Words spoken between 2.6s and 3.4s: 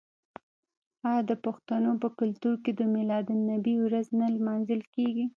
کې د میلاد